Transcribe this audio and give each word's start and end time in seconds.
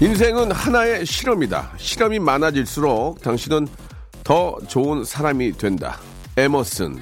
인생은 0.00 0.50
하나의 0.50 1.04
실험이다 1.04 1.72
실험이 1.76 2.18
많아질수록 2.18 3.20
당신은 3.20 3.68
더 4.24 4.56
좋은 4.66 5.04
사람이 5.04 5.58
된다 5.58 5.98
에머슨 6.38 6.98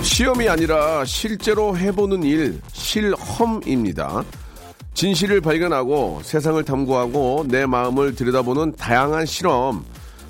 시험이 0.00 0.48
아니라 0.48 1.04
실제로 1.04 1.76
해보는 1.76 2.22
일, 2.22 2.58
실험입니다. 2.72 4.24
진실을 4.94 5.42
발견하고 5.42 6.22
세상을 6.22 6.64
탐구하고 6.64 7.44
내 7.48 7.66
마음을 7.66 8.14
들여다보는 8.14 8.76
다양한 8.76 9.26
실험. 9.26 9.84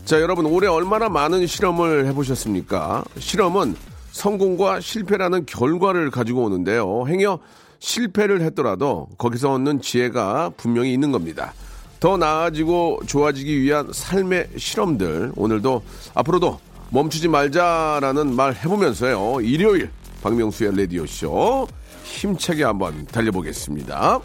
자, 0.05 0.20
여러분, 0.20 0.45
올해 0.47 0.67
얼마나 0.67 1.08
많은 1.08 1.47
실험을 1.47 2.06
해보셨습니까? 2.06 3.05
실험은 3.20 3.77
성공과 4.17 4.81
실패라는 4.81 5.45
결과를 5.45 6.11
가지고 6.11 6.45
오는데요. 6.45 7.05
행여 7.06 7.39
실패를 7.78 8.41
했더라도 8.41 9.08
거기서 9.19 9.53
얻는 9.53 9.83
지혜가 9.83 10.53
분명히 10.56 10.95
있는 10.95 11.12
겁니다. 11.12 11.53
더 12.00 12.17
나아지고 12.17 13.00
좋아지기 13.06 13.61
위한 13.61 13.91
삶의 13.92 14.48
실험들, 14.56 15.33
오늘도 15.36 15.83
앞으로도 16.14 16.58
멈추지 16.91 17.28
말자라는 17.28 18.34
말 18.34 18.55
해보면서요. 18.55 19.42
일요일 19.42 19.91
박명수의 20.23 20.77
라디오쇼 20.78 21.69
힘차게 22.05 22.64
한번 22.64 23.05
달려보겠습니다. 23.06 24.20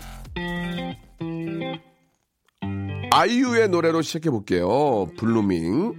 아이유의 3.12 3.68
노래로 3.68 4.02
시작해볼게요. 4.02 5.10
Blueming. 5.18 5.94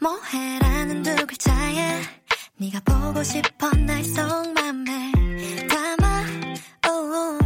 뭐해라는 0.00 0.81
두 1.02 1.26
글자에 1.26 2.00
네가 2.58 2.80
보고 2.84 3.22
싶어 3.24 3.68
나의 3.70 4.04
속마음을 4.04 5.66
담아 5.68 6.24
oh. 6.88 7.38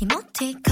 이모티콘 0.00 0.71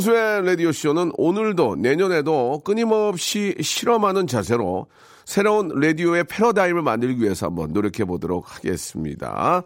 박명수의 0.00 0.46
라디오쇼는 0.46 1.12
오늘도 1.16 1.76
내년에도 1.76 2.60
끊임없이 2.64 3.54
실험하는 3.60 4.26
자세로 4.26 4.86
새로운 5.24 5.68
라디오의 5.68 6.24
패러다임을 6.24 6.82
만들기 6.82 7.22
위해서 7.22 7.46
한번 7.46 7.72
노력해 7.72 8.04
보도록 8.04 8.56
하겠습니다. 8.56 9.62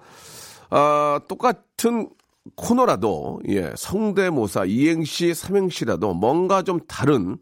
아, 0.71 1.21
똑같은 1.29 2.11
코너라도, 2.57 3.41
예, 3.49 3.73
성대모사, 3.77 4.67
이행시, 4.67 5.33
삼행시라도 5.33 6.15
뭔가 6.15 6.63
좀 6.63 6.81
다른, 6.87 7.39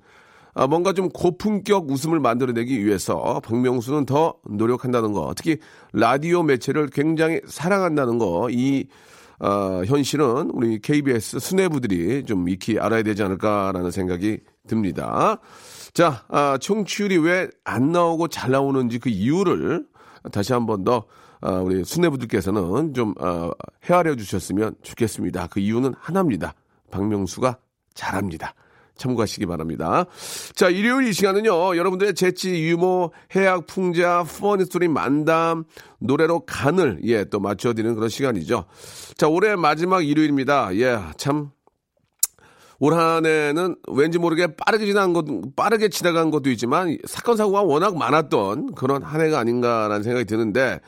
아, 0.54 0.66
뭔가 0.66 0.92
좀 0.92 1.08
고품격 1.08 1.90
웃음을 1.90 2.20
만들어내기 2.20 2.84
위해서 2.84 3.40
박명수는 3.44 4.06
더 4.06 4.34
노력한다는 4.44 5.12
거, 5.12 5.32
특히 5.36 5.56
라디오 5.92 6.42
매체를 6.42 6.88
굉장히 6.88 7.40
사랑한다는 7.46 8.18
거, 8.18 8.48
이 8.50 8.86
어, 9.42 9.82
현실은 9.84 10.50
우리 10.52 10.78
KBS 10.80 11.40
수뇌부들이 11.40 12.24
좀 12.24 12.48
익히 12.48 12.78
알아야 12.78 13.02
되지 13.02 13.24
않을까라는 13.24 13.90
생각이 13.90 14.38
듭니다. 14.68 15.38
자, 15.92 16.24
아, 16.28 16.56
청취율이 16.60 17.18
왜 17.18 17.48
안 17.64 17.90
나오고 17.90 18.28
잘 18.28 18.52
나오는지 18.52 19.00
그 19.00 19.08
이유를 19.08 19.84
다시 20.30 20.52
한번 20.52 20.84
더 20.84 21.04
아, 21.40 21.54
우리 21.54 21.82
수뇌부들께서는 21.84 22.94
좀 22.94 23.14
아, 23.18 23.50
헤아려 23.84 24.14
주셨으면 24.14 24.76
좋겠습니다. 24.82 25.48
그 25.48 25.58
이유는 25.58 25.94
하나입니다. 25.98 26.54
박명수가 26.92 27.58
잘합니다. 27.94 28.54
참고하시기 28.96 29.46
바랍니다. 29.46 30.06
자, 30.54 30.68
일요일 30.68 31.08
이 31.08 31.12
시간은요, 31.12 31.76
여러분들의 31.76 32.14
재치, 32.14 32.50
유머, 32.50 33.10
해학, 33.34 33.66
풍자, 33.66 34.24
퍼니 34.24 34.64
스토리 34.64 34.88
만담, 34.88 35.64
노래로 35.98 36.40
간을, 36.46 37.00
예, 37.04 37.24
또 37.24 37.40
맞춰드리는 37.40 37.94
그런 37.94 38.08
시간이죠. 38.08 38.64
자, 39.16 39.28
올해 39.28 39.56
마지막 39.56 40.06
일요일입니다. 40.06 40.76
예, 40.76 40.98
참, 41.16 41.50
올 42.78 42.94
한 42.94 43.24
해는 43.24 43.76
왠지 43.88 44.18
모르게 44.18 44.56
빠르게 44.56 44.86
지나간 44.86 45.12
것, 45.12 45.24
빠르게 45.54 45.88
지나간 45.88 46.30
것도 46.30 46.50
있지만, 46.50 46.98
사건, 47.06 47.36
사고가 47.36 47.62
워낙 47.62 47.96
많았던 47.96 48.74
그런 48.74 49.02
한 49.04 49.20
해가 49.20 49.38
아닌가라는 49.38 50.02
생각이 50.02 50.24
드는데, 50.24 50.80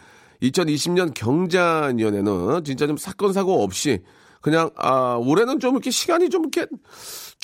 2020년 0.42 1.14
경자년에는 1.14 2.64
진짜 2.64 2.86
좀 2.88 2.96
사건, 2.96 3.32
사고 3.32 3.62
없이, 3.62 4.02
그냥, 4.40 4.70
아, 4.76 5.14
올해는 5.24 5.60
좀 5.60 5.74
이렇게 5.74 5.90
시간이 5.90 6.30
좀 6.30 6.42
이렇게, 6.42 6.66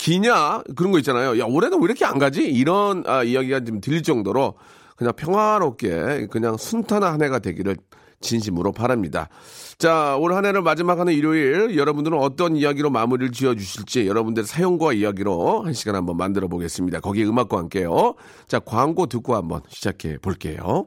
기냐 0.01 0.63
그런 0.77 0.93
거 0.93 0.99
있잖아요. 0.99 1.39
야 1.39 1.45
올해는 1.45 1.79
왜 1.79 1.85
이렇게 1.85 2.07
안 2.07 2.19
가지? 2.19 2.43
이런 2.43 3.05
아, 3.07 3.23
이야기가 3.23 3.61
좀 3.65 3.81
들릴 3.83 4.03
정도로 4.03 4.55
그냥 4.97 5.13
평화롭게 5.15 6.27
그냥 6.31 6.57
순탄한 6.57 7.13
한 7.13 7.23
해가 7.23 7.39
되기를 7.39 7.77
진심으로 8.23 8.73
바랍니다. 8.73 9.29
자, 9.79 10.17
올 10.19 10.33
한 10.35 10.45
해를 10.45 10.63
마지막하는 10.63 11.13
일요일 11.13 11.77
여러분들은 11.77 12.19
어떤 12.19 12.57
이야기로 12.57 12.91
마무리를 12.91 13.33
지어 13.33 13.55
주실지 13.55 14.07
여러분들의 14.07 14.47
사연과 14.47 14.93
이야기로 14.95 15.65
한 15.65 15.73
시간 15.75 15.95
한번 15.97 16.17
만들어 16.17 16.49
보겠습니다. 16.49 17.01
거기에 17.01 17.25
음악과 17.25 17.59
함께요. 17.59 18.15
자, 18.47 18.59
광고 18.59 19.07
듣고 19.07 19.35
한번 19.37 19.61
시작해 19.69 20.17
볼게요. 20.19 20.87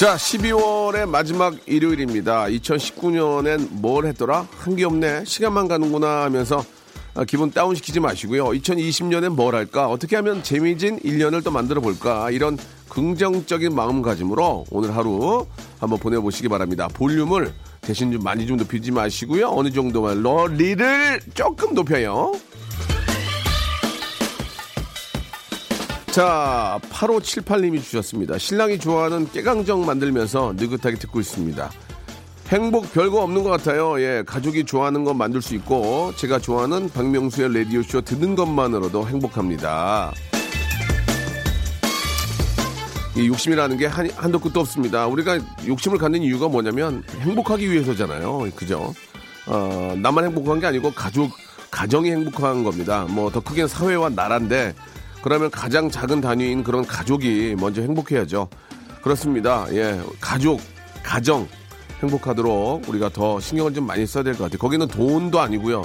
자, 0.00 0.16
12월의 0.16 1.06
마지막 1.06 1.56
일요일입니다. 1.66 2.44
2019년엔 2.46 3.68
뭘 3.70 4.06
했더라? 4.06 4.48
한 4.56 4.74
게 4.74 4.84
없네. 4.86 5.24
시간만 5.26 5.68
가는구나 5.68 6.22
하면서 6.22 6.64
아, 7.14 7.24
기분 7.24 7.50
다운시키지 7.50 8.00
마시고요. 8.00 8.46
2020년엔 8.46 9.28
뭘 9.34 9.54
할까? 9.54 9.88
어떻게 9.88 10.16
하면 10.16 10.42
재미진 10.42 10.98
1년을 11.00 11.44
또 11.44 11.50
만들어 11.50 11.82
볼까? 11.82 12.30
이런 12.30 12.56
긍정적인 12.88 13.74
마음가짐으로 13.74 14.64
오늘 14.70 14.96
하루 14.96 15.44
한번 15.78 15.98
보내보시기 15.98 16.48
바랍니다. 16.48 16.88
볼륨을 16.88 17.52
대신 17.82 18.10
좀 18.10 18.22
많이 18.22 18.46
좀 18.46 18.56
높이지 18.56 18.92
마시고요. 18.92 19.50
어느 19.50 19.70
정도만 19.70 20.22
러리를 20.22 21.20
조금 21.34 21.74
높여요. 21.74 22.32
자, 26.12 26.80
8578님이 26.90 27.80
주셨습니다. 27.82 28.36
신랑이 28.36 28.78
좋아하는 28.80 29.30
깨강정 29.30 29.86
만들면서 29.86 30.54
느긋하게 30.56 30.96
듣고 30.96 31.20
있습니다. 31.20 31.70
행복 32.48 32.92
별거 32.92 33.22
없는 33.22 33.44
것 33.44 33.50
같아요. 33.50 34.00
예, 34.00 34.24
가족이 34.26 34.64
좋아하는 34.64 35.04
것 35.04 35.14
만들 35.14 35.40
수 35.40 35.54
있고 35.54 36.12
제가 36.16 36.40
좋아하는 36.40 36.88
박명수의 36.88 37.54
라디오 37.54 37.82
쇼 37.82 38.00
듣는 38.00 38.34
것만으로도 38.34 39.06
행복합니다. 39.06 40.12
이 43.16 43.28
욕심이라는 43.28 43.76
게 43.76 43.86
한, 43.86 44.10
한도 44.16 44.40
끝도 44.40 44.60
없습니다. 44.60 45.06
우리가 45.06 45.38
욕심을 45.66 45.98
갖는 45.98 46.22
이유가 46.22 46.48
뭐냐면 46.48 47.04
행복하기 47.20 47.70
위해서잖아요. 47.70 48.48
그죠? 48.56 48.92
어, 49.46 49.94
나만 49.96 50.24
행복한 50.24 50.58
게 50.58 50.66
아니고 50.66 50.90
가족, 50.92 51.30
가정이 51.70 52.10
행복한 52.10 52.64
겁니다. 52.64 53.06
뭐 53.08 53.30
더 53.30 53.38
크게는 53.38 53.68
사회와 53.68 54.08
나라인데 54.08 54.74
그러면 55.22 55.50
가장 55.50 55.90
작은 55.90 56.20
단위인 56.20 56.64
그런 56.64 56.86
가족이 56.86 57.56
먼저 57.58 57.82
행복해야죠. 57.82 58.48
그렇습니다. 59.02 59.66
예, 59.72 60.00
가족, 60.20 60.60
가정, 61.02 61.46
행복하도록 62.02 62.88
우리가 62.88 63.10
더 63.10 63.38
신경을 63.40 63.74
좀 63.74 63.86
많이 63.86 64.06
써야 64.06 64.22
될 64.24 64.34
것 64.34 64.44
같아요. 64.44 64.58
거기는 64.58 64.86
돈도 64.88 65.40
아니고요. 65.40 65.84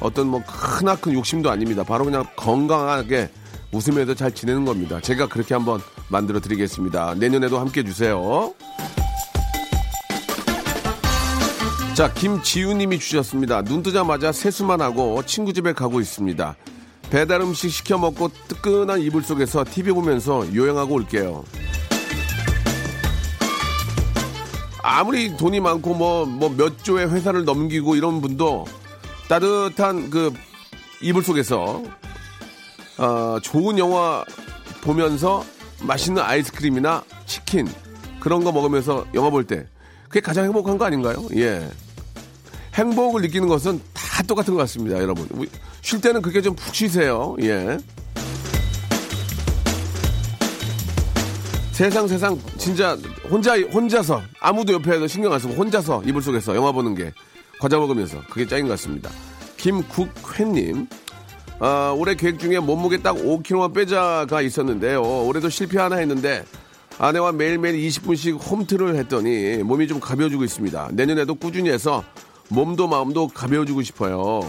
어떤 0.00 0.28
뭐 0.28 0.42
크나큰 0.46 1.12
욕심도 1.14 1.50
아닙니다. 1.50 1.82
바로 1.82 2.04
그냥 2.04 2.24
건강하게 2.36 3.30
웃으면서 3.72 4.14
잘 4.14 4.32
지내는 4.32 4.64
겁니다. 4.64 5.00
제가 5.00 5.26
그렇게 5.28 5.54
한번 5.54 5.80
만들어 6.08 6.40
드리겠습니다. 6.40 7.14
내년에도 7.14 7.58
함께 7.58 7.80
해주세요. 7.80 8.54
자, 11.94 12.12
김지우님이 12.14 13.00
주셨습니다. 13.00 13.62
눈 13.62 13.82
뜨자마자 13.82 14.30
세수만 14.30 14.80
하고 14.80 15.20
친구 15.26 15.52
집에 15.52 15.72
가고 15.72 15.98
있습니다. 16.00 16.54
배달 17.10 17.40
음식 17.40 17.70
시켜 17.70 17.96
먹고 17.98 18.28
뜨끈한 18.48 19.00
이불 19.00 19.22
속에서 19.22 19.64
TV 19.64 19.92
보면서 19.92 20.44
요양하고 20.54 20.94
올게요. 20.94 21.44
아무리 24.82 25.36
돈이 25.36 25.60
많고 25.60 25.94
뭐 25.94 26.24
뭐 26.26 26.48
몇 26.50 26.82
조의 26.84 27.10
회사를 27.10 27.44
넘기고 27.44 27.94
이런 27.96 28.20
분도 28.20 28.66
따뜻한 29.28 30.10
그 30.10 30.32
이불 31.02 31.22
속에서 31.22 31.82
어, 32.98 33.38
좋은 33.42 33.78
영화 33.78 34.24
보면서 34.82 35.44
맛있는 35.82 36.22
아이스크림이나 36.22 37.04
치킨 37.26 37.68
그런 38.20 38.42
거 38.44 38.52
먹으면서 38.52 39.06
영화 39.14 39.30
볼 39.30 39.44
때 39.46 39.66
그게 40.08 40.20
가장 40.20 40.44
행복한 40.44 40.78
거 40.78 40.84
아닌가요? 40.86 41.26
예. 41.36 41.68
행복을 42.78 43.22
느끼는 43.22 43.48
것은 43.48 43.80
다 43.92 44.22
똑같은 44.22 44.54
것 44.54 44.60
같습니다, 44.60 44.98
여러분. 45.00 45.26
쉴 45.82 46.00
때는 46.00 46.22
그렇게 46.22 46.40
좀 46.40 46.54
푹 46.54 46.74
쉬세요. 46.74 47.36
예. 47.42 47.76
세상 51.72 52.08
세상 52.08 52.38
진짜 52.56 52.96
혼자 53.30 53.56
혼자서 53.60 54.20
아무도 54.40 54.72
옆에 54.72 55.06
신경 55.06 55.32
안 55.32 55.38
쓰고 55.38 55.54
혼자서 55.54 56.02
이불 56.04 56.20
속에서 56.22 56.56
영화 56.56 56.72
보는 56.72 56.94
게 56.96 57.12
과자 57.60 57.78
먹으면서 57.78 58.20
그게 58.30 58.46
짱인 58.46 58.66
것 58.66 58.72
같습니다. 58.72 59.10
김국회님 59.56 60.88
아, 61.60 61.94
올해 61.96 62.14
계획 62.16 62.38
중에 62.40 62.58
몸무게 62.58 62.98
딱 62.98 63.14
5kg만 63.16 63.74
빼자가 63.74 64.42
있었는데요. 64.42 65.02
올해도 65.26 65.48
실패 65.50 65.78
하나 65.78 65.96
했는데 65.96 66.44
아내와 66.98 67.30
매일매일 67.32 67.76
20분씩 67.88 68.40
홈트를 68.50 68.96
했더니 68.96 69.58
몸이 69.62 69.86
좀 69.86 70.00
가벼워지고 70.00 70.42
있습니다. 70.44 70.90
내년에도 70.92 71.36
꾸준히 71.36 71.70
해서 71.70 72.02
몸도 72.48 72.88
마음도 72.88 73.28
가벼워지고 73.28 73.82
싶어요. 73.82 74.40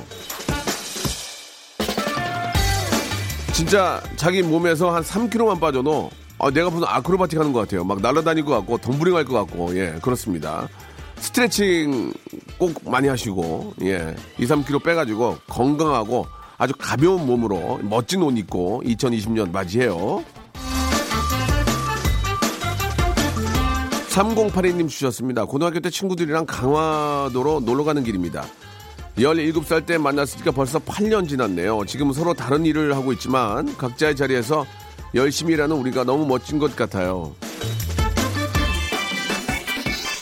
진짜 3.54 4.02
자기 4.16 4.42
몸에서 4.42 4.90
한 4.94 5.04
3kg만 5.04 5.60
빠져도 5.60 6.10
아, 6.42 6.50
내가 6.50 6.70
무슨 6.70 6.88
아크로바틱 6.88 7.38
하는 7.38 7.52
것 7.52 7.60
같아요. 7.60 7.84
막 7.84 8.00
날아다닐 8.02 8.46
것 8.46 8.54
같고, 8.56 8.78
덤브링 8.78 9.14
할 9.14 9.26
것 9.26 9.34
같고, 9.34 9.78
예, 9.78 10.00
그렇습니다. 10.02 10.70
스트레칭 11.18 12.14
꼭 12.58 12.74
많이 12.90 13.10
하시고, 13.10 13.74
예, 13.82 14.16
2, 14.38 14.46
3kg 14.46 14.82
빼가지고 14.82 15.40
건강하고 15.50 16.26
아주 16.58 16.72
가벼운 16.78 17.26
몸으로 17.26 17.80
멋진 17.84 18.22
옷 18.24 18.38
입고 18.38 18.84
2020년 18.86 19.52
맞이해요. 19.52 20.24
3082님 24.20 24.90
주셨습니다. 24.90 25.46
고등학교 25.46 25.80
때 25.80 25.90
친구들이랑 25.90 26.46
강화도로 26.46 27.62
놀러 27.62 27.86
가는 27.86 28.04
길입니다. 28.04 28.46
17살 29.18 29.86
때 29.86 29.98
만났으니까 29.98 30.52
벌써 30.52 30.78
8년 30.80 31.28
지났네요. 31.28 31.86
지금 31.86 32.12
서로 32.12 32.34
다른 32.34 32.66
일을 32.66 32.96
하고 32.96 33.14
있지만 33.14 33.78
각자의 33.78 34.18
자리에서 34.18 34.66
열심히 35.16 35.54
일하는 35.54 35.76
우리가 35.78 36.04
너무 36.04 36.26
멋진 36.26 36.60
것 36.60 36.76
같아요. 36.76 37.34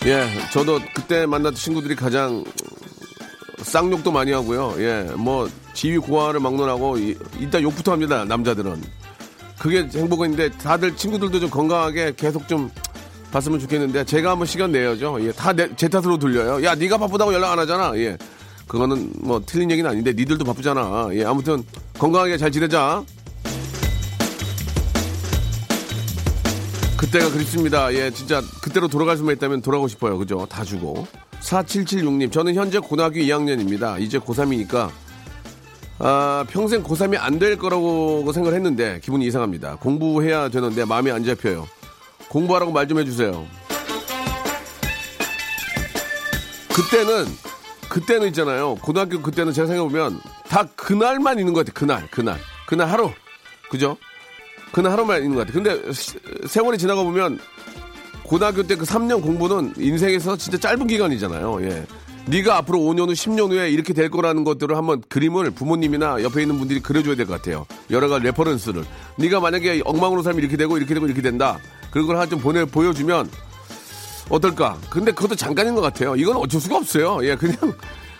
예, 0.06 0.28
저도 0.54 0.80
그때 0.94 1.26
만났던 1.26 1.56
친구들이 1.56 1.96
가장 1.96 2.44
쌍욕도 3.64 4.12
많이 4.12 4.32
하고요. 4.32 4.76
예, 4.78 5.12
뭐 5.18 5.50
지위 5.74 5.98
고하를 5.98 6.40
막론하고 6.40 6.98
일단 7.40 7.64
욕부터 7.64 7.94
합니다. 7.94 8.24
남자들은 8.26 8.82
그게 9.58 9.90
행복인데 9.92 10.52
다들 10.52 10.96
친구들도 10.96 11.40
좀 11.40 11.50
건강하게 11.50 12.14
계속 12.16 12.48
좀 12.48 12.70
봤으면 13.32 13.60
좋겠는데 13.60 14.06
제가 14.06 14.32
한번 14.32 14.48
시간 14.48 14.72
내야죠. 14.72 15.18
예, 15.22 15.32
다제 15.32 15.68
탓으로 15.90 16.18
돌려요. 16.18 16.64
야, 16.64 16.76
네가 16.76 16.98
바쁘다고 16.98 17.34
연락 17.34 17.52
안 17.52 17.60
하잖아. 17.60 17.92
예, 17.98 18.18
그거는 18.68 19.12
뭐 19.20 19.42
틀린 19.46 19.70
얘기는 19.72 19.90
아닌데 19.90 20.14
니들도 20.14 20.44
바쁘잖아. 20.46 21.10
예, 21.14 21.24
아무튼 21.26 21.64
건강하게 22.00 22.38
잘 22.38 22.52
지내자. 22.52 23.04
그때가 26.98 27.30
그립습니다. 27.32 27.94
예, 27.94 28.10
진짜 28.12 28.42
그때로 28.62 28.88
돌아갈 28.88 29.18
수만 29.18 29.36
있다면 29.36 29.62
돌아가고 29.62 29.88
싶어요. 29.88 30.18
그죠? 30.18 30.48
다 30.50 30.64
주고. 30.64 31.06
4776님, 31.42 32.32
저는 32.32 32.56
현재 32.56 32.80
고등학교 32.80 33.20
2학년입니다. 33.20 34.02
이제 34.02 34.18
고3이니까, 34.18 34.90
아, 36.00 36.44
평생 36.50 36.82
고3이 36.84 37.16
안 37.20 37.38
될 37.38 37.56
거라고 37.58 38.32
생각을 38.34 38.58
했는데, 38.58 39.00
기분이 39.04 39.28
이상합니다. 39.28 39.76
공부해야 39.76 40.50
되는데, 40.50 40.84
마음이 40.86 41.12
안 41.12 41.24
잡혀요. 41.24 41.68
공부하라고 42.30 42.72
말 42.72 42.88
좀 42.88 43.00
해주세요. 43.00 43.46
그때는, 46.74 47.26
그때는 47.90 48.28
있잖아요. 48.28 48.76
고등학교 48.76 49.22
그때는 49.22 49.52
제가 49.54 49.68
생각해보면, 49.68 50.20
다 50.48 50.68
그날만 50.76 51.40
있는 51.40 51.54
것 51.54 51.66
같아요. 51.66 51.74
그날, 51.74 52.08
그날. 52.12 52.40
그날 52.68 52.90
하루. 52.90 53.12
그죠? 53.70 53.98
그날 54.72 54.92
하루만 54.92 55.24
있는 55.24 55.36
것 55.36 55.48
같아요. 55.48 55.64
근데 55.64 55.92
세월이 56.48 56.78
지나가 56.78 57.02
보면 57.04 57.40
고등학교 58.24 58.64
때 58.64 58.76
그 58.76 58.86
3년 58.86 59.22
공부는 59.22 59.74
인생에서 59.78 60.36
진짜 60.38 60.58
짧은 60.58 60.88
기간이잖아요. 60.88 61.64
예. 61.64 61.86
네가 62.26 62.58
앞으로 62.58 62.80
5년 62.80 63.08
후, 63.08 63.14
10년 63.14 63.52
후에 63.52 63.70
이렇게 63.72 63.94
될 63.94 64.10
거라는 64.10 64.44
것들을 64.44 64.76
한번 64.76 65.02
그림을 65.08 65.52
부모님이나 65.52 66.22
옆에 66.24 66.42
있는 66.42 66.58
분들이 66.60 66.82
그려줘야 66.82 67.16
될 67.16 67.26
것 67.26 67.42
같아요. 67.42 67.66
여러 67.90 68.10
가지 68.10 68.26
reference를. 68.26 68.84
네가 69.18 69.40
만약에 69.40 69.82
엉망으로 69.86 70.22
살면 70.24 70.42
이렇게 70.42 70.58
되고 70.58 70.78
이렇게 70.78 70.94
되고 70.94 71.06
이렇게 71.06 71.22
된다. 71.22 71.58
그걸 72.02 72.18
한좀 72.20 72.40
보내 72.40 72.66
보여주면 72.66 73.30
어떨까? 74.30 74.78
근데 74.90 75.12
그것도 75.12 75.36
잠깐인 75.36 75.76
것 75.76 75.82
같아요. 75.82 76.16
이건 76.16 76.38
어쩔 76.38 76.60
수가 76.60 76.78
없어요. 76.78 77.20
예, 77.24 77.36
그냥 77.36 77.56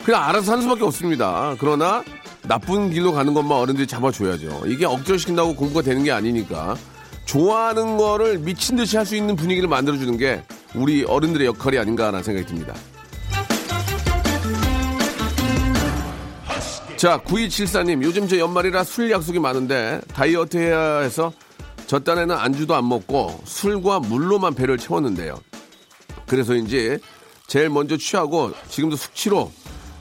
그냥 0.06 0.24
알아서 0.24 0.46
사는 0.46 0.62
수밖에 0.62 0.84
없습니다. 0.86 1.56
그러나 1.60 2.04
나쁜 2.44 2.90
길로 2.90 3.12
가는 3.12 3.34
것만 3.34 3.58
어른들이 3.58 3.86
잡아줘야죠. 3.88 4.64
이게 4.68 4.86
억지로 4.86 5.18
시킨다고 5.18 5.54
공부가 5.56 5.82
되는 5.82 6.04
게 6.04 6.12
아니니까 6.12 6.78
좋아하는 7.26 7.98
거를 7.98 8.38
미친 8.40 8.78
듯이 8.78 8.96
할 8.96 9.06
수 9.06 9.18
있는 9.18 9.36
분위기를 9.36 9.68
만들어주는 9.68 10.18
게 10.18 10.44
우리 10.76 11.04
어른들의 11.04 11.46
역할이 11.48 11.78
아닌가라는 11.78 12.24
생각이 12.24 12.48
듭니다. 12.48 12.74
자, 16.96 17.20
9274님, 17.20 18.02
요즘 18.02 18.28
제 18.28 18.40
연말이라 18.40 18.84
술 18.84 19.12
약속이 19.12 19.40
많은데 19.40 20.02
다이어트 20.14 20.58
해야 20.58 21.00
해서 21.00 21.32
저 21.88 22.00
딴에는 22.00 22.36
안주도 22.36 22.76
안 22.76 22.88
먹고 22.88 23.40
술과 23.46 24.02
물로만 24.02 24.54
배를 24.54 24.78
채웠는데요. 24.78 25.40
그래서인지 26.28 27.00
제일 27.48 27.70
먼저 27.70 27.96
취하고 27.96 28.52
지금도 28.70 28.98
숙취로 28.98 29.52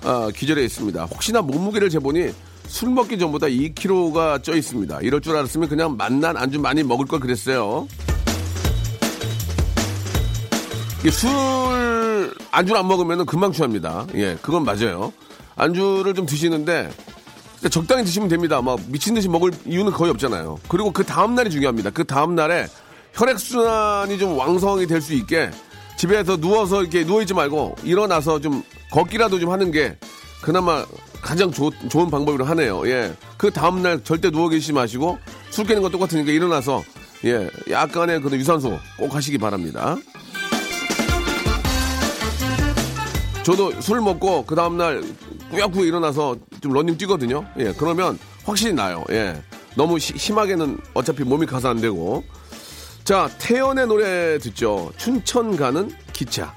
어, 0.05 0.29
기절해 0.35 0.65
있습니다. 0.65 1.05
혹시나 1.05 1.41
몸무게를 1.43 1.89
재보니 1.89 2.33
술 2.67 2.91
먹기 2.91 3.19
전보다 3.19 3.47
2kg가 3.47 4.43
쪄 4.43 4.57
있습니다. 4.57 5.01
이럴 5.03 5.21
줄 5.21 5.37
알았으면 5.37 5.69
그냥 5.69 5.97
만난 5.97 6.37
안주 6.37 6.59
많이 6.61 6.83
먹을 6.83 7.07
걸 7.07 7.21
그랬어요. 7.21 7.87
술 11.13 12.35
안주를 12.51 12.81
안 12.81 12.89
먹으면 12.89 13.27
금방 13.27 13.53
취합니다. 13.53 14.07
예, 14.17 14.37
그건 14.43 14.65
맞아요. 14.65 15.13
안주를 15.55 16.15
좀 16.15 16.27
드시는데 16.27 16.91
적당히 17.71 18.05
드시면 18.05 18.29
됩니다. 18.29 18.61
막 18.63 18.79
미친 18.87 19.15
듯이 19.15 19.29
먹을 19.29 19.51
이유는 19.65 19.93
거의 19.93 20.11
없잖아요. 20.11 20.59
그리고 20.69 20.91
그 20.93 21.05
다음 21.05 21.35
날이 21.35 21.51
중요합니다. 21.51 21.91
그 21.91 22.05
다음 22.05 22.35
날에 22.35 22.67
혈액 23.15 23.39
순환이 23.39 24.19
좀 24.19 24.37
왕성하게 24.39 24.87
될 24.87 25.01
수 25.01 25.15
있게 25.15 25.51
집에서 25.97 26.37
누워서 26.37 26.83
이렇게 26.83 27.05
누워 27.05 27.23
있지 27.23 27.33
말고 27.33 27.77
일어나서 27.83 28.41
좀 28.41 28.63
걷기라도 28.91 29.41
좀 29.41 29.51
하는 29.51 29.71
게 29.73 29.97
그나마 30.43 30.85
가장 31.23 31.51
조, 31.51 31.71
좋은 31.89 32.11
방법으로 32.11 32.45
하네요. 32.45 32.87
예. 32.89 33.15
그 33.39 33.51
다음 33.51 33.83
날 33.83 34.05
절대 34.05 34.31
누워 34.31 34.49
계시지 34.49 34.73
마시고 34.75 35.19
술 35.51 35.67
깨는 35.67 35.81
거 35.83 35.89
똑같으니까 35.89 36.31
일어나서 36.31 36.85
예. 37.25 37.51
약간의 37.71 38.21
그 38.21 38.31
유산소 38.37 38.79
꼭 38.99 39.15
하시기 39.15 39.39
바랍니다. 39.39 39.97
저도 43.47 43.81
술 43.81 44.01
먹고 44.01 44.45
그 44.45 44.57
다음날 44.57 45.05
꾸역꾸역 45.53 45.87
일어나서 45.87 46.35
좀 46.61 46.73
런닝 46.73 46.99
뛰거든요. 46.99 47.47
예, 47.61 47.73
그러면 47.79 48.19
확실히 48.45 48.73
나요. 48.73 49.05
예. 49.11 49.41
너무 49.77 50.01
시, 50.01 50.19
심하게는 50.19 50.81
어차피 50.95 51.23
몸이 51.23 51.47
가서 51.47 51.69
안 51.69 51.81
되고. 51.81 52.25
자, 53.05 53.31
태연의 53.39 53.87
노래 53.87 54.37
듣죠. 54.41 54.91
춘천 54.97 55.55
가는 55.55 55.89
기차. 56.13 56.53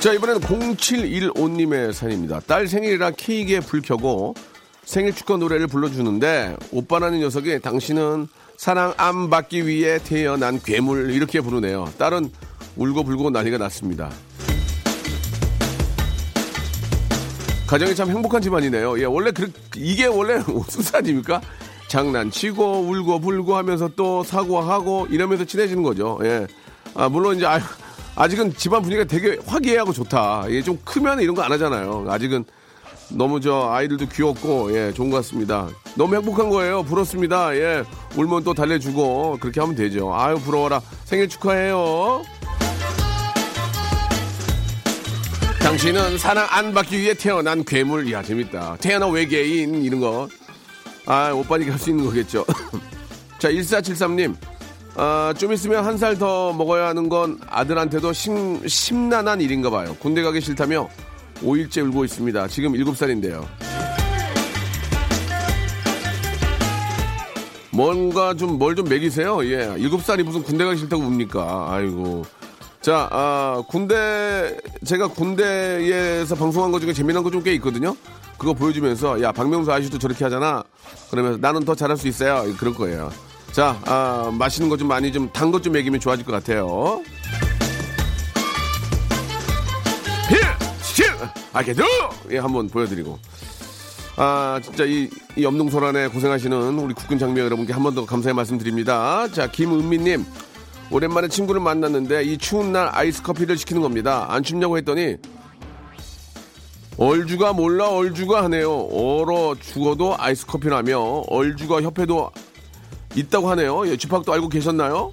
자, 0.00 0.12
이번에는 0.12 0.40
0715님의 0.42 1.92
사연입니다. 1.92 2.38
딸 2.46 2.68
생일이라 2.68 3.10
케이크에 3.12 3.58
불 3.58 3.82
켜고 3.82 4.34
생일 4.84 5.12
축하 5.12 5.36
노래를 5.36 5.66
불러주는데 5.66 6.56
오빠라는 6.70 7.18
녀석이 7.18 7.58
당신은 7.60 8.28
사랑 8.56 8.94
안 8.96 9.28
받기 9.28 9.66
위해 9.66 9.98
태어난 9.98 10.60
괴물 10.62 11.10
이렇게 11.10 11.40
부르네요. 11.40 11.92
딸은 11.98 12.30
울고 12.76 13.02
불고 13.02 13.30
난리가 13.30 13.58
났습니다. 13.58 14.08
가정이 17.66 17.96
참 17.96 18.08
행복한 18.08 18.40
집안이네요. 18.40 19.00
예, 19.00 19.04
원래 19.04 19.32
그, 19.32 19.52
이게 19.74 20.06
원래 20.06 20.40
순서 20.70 20.98
아닙니까? 20.98 21.40
장난치고 21.88 22.82
울고 22.82 23.18
불고 23.18 23.56
하면서 23.56 23.90
또 23.96 24.22
사고하고 24.22 25.08
이러면서 25.10 25.44
친해지는 25.44 25.82
거죠. 25.82 26.20
예. 26.22 26.46
아, 26.94 27.08
물론 27.08 27.36
이제 27.36 27.46
아, 27.46 27.60
아직은 28.20 28.56
집안 28.56 28.82
분위기가 28.82 29.04
되게 29.06 29.38
화기애애하고 29.46 29.92
좋다. 29.92 30.46
예, 30.50 30.60
좀 30.60 30.76
크면 30.84 31.20
이런 31.20 31.36
거 31.36 31.42
안 31.42 31.52
하잖아요. 31.52 32.04
아직은 32.08 32.44
너무 33.10 33.40
저 33.40 33.70
아이들도 33.70 34.08
귀엽고 34.08 34.74
예, 34.76 34.92
좋은 34.92 35.08
것 35.08 35.18
같습니다. 35.18 35.68
너무 35.94 36.16
행복한 36.16 36.50
거예요. 36.50 36.82
부럽습니다. 36.82 37.54
예. 37.56 37.84
울면 38.16 38.42
또 38.42 38.52
달래주고 38.54 39.38
그렇게 39.40 39.60
하면 39.60 39.76
되죠. 39.76 40.12
아유 40.12 40.36
부러워라. 40.40 40.80
생일 41.04 41.28
축하해요. 41.28 42.22
당신은 45.60 46.18
사랑 46.18 46.46
안 46.50 46.74
받기 46.74 46.98
위해 46.98 47.14
태어난 47.14 47.64
괴물. 47.64 48.08
이야 48.08 48.22
재밌다. 48.22 48.76
태어난 48.80 49.10
외계인 49.12 49.84
이런 49.84 50.00
거. 50.00 50.28
아 51.06 51.30
오빠니까 51.32 51.72
할 51.72 51.78
수 51.78 51.90
있는 51.90 52.04
거겠죠. 52.04 52.44
자 53.38 53.48
1473님. 53.50 54.34
아, 55.00 55.32
좀 55.38 55.52
있으면 55.52 55.84
한 55.84 55.96
살 55.96 56.18
더 56.18 56.52
먹어야 56.52 56.88
하는 56.88 57.08
건 57.08 57.38
아들한테도 57.48 58.12
심, 58.12 58.66
심란한 58.66 59.40
일인가 59.40 59.70
봐요. 59.70 59.94
군대 60.00 60.22
가기 60.22 60.40
싫다며 60.40 60.88
5일째 61.40 61.86
울고 61.88 62.04
있습니다. 62.04 62.48
지금 62.48 62.72
7살인데요. 62.72 63.44
뭔가 67.70 68.34
좀뭘좀 68.34 68.88
먹이세요. 68.88 69.44
예. 69.44 69.68
7살이 69.76 70.24
무슨 70.24 70.42
군대 70.42 70.64
가기 70.64 70.78
싫다고 70.78 71.02
웁니까? 71.04 71.68
아이고. 71.70 72.24
자, 72.80 73.08
아, 73.12 73.62
군대, 73.68 74.56
제가 74.84 75.08
군대에서 75.08 76.34
방송한 76.34 76.72
것 76.72 76.80
중에 76.80 76.92
재미난 76.92 77.22
거 77.22 77.30
좀 77.30 77.42
꽤 77.42 77.52
있거든요. 77.54 77.94
그거 78.36 78.52
보여주면서, 78.52 79.20
야, 79.22 79.30
박명수 79.30 79.70
아저씨도 79.72 79.98
저렇게 79.98 80.24
하잖아. 80.24 80.62
그러면서 81.10 81.38
나는 81.40 81.64
더 81.64 81.74
잘할 81.74 81.96
수 81.96 82.08
있어요. 82.08 82.44
그럴 82.56 82.74
거예요. 82.74 83.10
자, 83.52 83.80
아, 83.86 84.30
맛있는 84.32 84.68
거 84.68 84.76
좀 84.76 84.88
많이 84.88 85.12
좀, 85.12 85.28
단 85.32 85.50
것 85.50 85.62
좀 85.62 85.72
먹이면 85.72 86.00
좋아질 86.00 86.24
것 86.24 86.32
같아요. 86.32 87.02
히! 90.30 90.36
시! 90.82 91.02
아게도! 91.52 91.82
예, 92.30 92.38
한번 92.38 92.68
보여드리고. 92.68 93.18
아, 94.16 94.60
진짜 94.62 94.84
이, 94.84 95.08
이 95.36 95.42
염동소란에 95.44 96.08
고생하시는 96.08 96.78
우리 96.78 96.94
국군 96.94 97.18
장병 97.18 97.44
여러분께 97.44 97.72
한 97.72 97.82
번 97.82 97.94
더 97.94 98.04
감사의 98.04 98.34
말씀 98.34 98.58
드립니다. 98.58 99.26
자, 99.32 99.50
김은미님. 99.50 100.24
오랜만에 100.90 101.28
친구를 101.28 101.60
만났는데 101.60 102.24
이 102.24 102.38
추운 102.38 102.72
날 102.72 102.88
아이스 102.92 103.22
커피를 103.22 103.58
시키는 103.58 103.82
겁니다. 103.82 104.26
안 104.30 104.42
춥냐고 104.42 104.78
했더니 104.78 105.16
얼주가 106.96 107.52
몰라 107.52 107.88
얼주가 107.90 108.42
하네요. 108.44 108.88
얼어 108.90 109.54
죽어도 109.60 110.14
아이스 110.18 110.46
커피라며 110.46 110.98
얼주가 111.28 111.82
협회도 111.82 112.30
있다고 113.14 113.50
하네요. 113.50 113.86
예, 113.88 113.96
집합도 113.96 114.32
알고 114.32 114.48
계셨나요? 114.48 115.12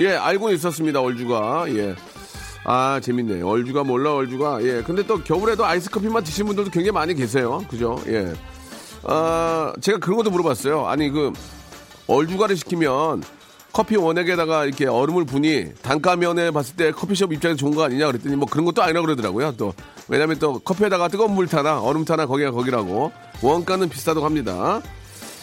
예, 0.00 0.14
알고는 0.16 0.54
있었습니다. 0.56 1.00
얼주가. 1.00 1.66
예. 1.68 1.94
아, 2.64 3.00
재밌네요. 3.02 3.46
얼주가 3.48 3.84
몰라, 3.84 4.14
얼주가. 4.14 4.62
예. 4.62 4.82
근데 4.82 5.06
또 5.06 5.22
겨울에도 5.22 5.64
아이스 5.64 5.90
커피만 5.90 6.24
드시는 6.24 6.46
분들도 6.48 6.70
굉장히 6.70 6.92
많이 6.92 7.14
계세요. 7.14 7.64
그죠? 7.68 8.00
예. 8.08 8.32
아, 9.04 9.72
제가 9.80 9.98
그런 9.98 10.16
것도 10.16 10.30
물어봤어요. 10.30 10.86
아니, 10.86 11.10
그, 11.10 11.32
얼주가를 12.06 12.56
시키면 12.56 13.22
커피 13.72 13.96
원액에다가 13.96 14.66
이렇게 14.66 14.86
얼음을 14.86 15.24
부니 15.24 15.72
단가면에 15.82 16.52
봤을 16.52 16.76
때 16.76 16.92
커피숍 16.92 17.32
입장에서 17.32 17.56
좋은 17.56 17.74
거 17.74 17.82
아니냐 17.82 18.06
그랬더니 18.06 18.36
뭐 18.36 18.46
그런 18.48 18.64
것도 18.64 18.82
아니라 18.82 19.00
그러더라고요. 19.00 19.52
또 19.56 19.74
왜냐면 20.08 20.38
또 20.38 20.58
커피에다가 20.58 21.08
뜨거운 21.08 21.32
물 21.32 21.46
타나 21.46 21.80
얼음 21.80 22.04
타나 22.04 22.26
거기가 22.26 22.50
거기라고 22.50 23.12
원가는 23.42 23.88
비싸다고 23.88 24.24
합니다. 24.24 24.80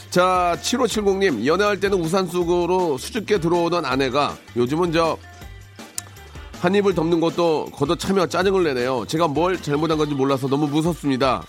자, 0.10 0.58
7570님 0.62 1.46
연애할 1.46 1.80
때는 1.80 2.00
우산 2.00 2.28
속으로 2.28 2.98
수줍게 2.98 3.40
들어오던 3.40 3.86
아내가 3.86 4.36
요즘은 4.56 4.92
저 4.92 5.18
한 6.62 6.76
입을 6.76 6.94
덮는 6.94 7.20
것도 7.20 7.72
걷어 7.74 7.96
차며 7.96 8.28
짜증을 8.28 8.64
내네요. 8.64 9.04
제가 9.08 9.28
뭘 9.28 9.60
잘못한 9.60 9.98
건지 9.98 10.14
몰라서 10.14 10.48
너무 10.48 10.68
무섭습니다. 10.68 11.44